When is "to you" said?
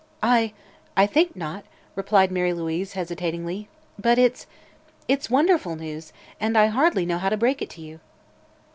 7.69-7.99